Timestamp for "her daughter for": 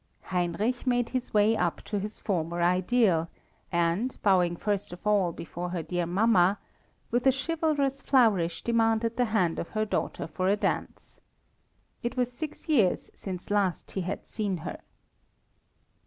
9.77-10.47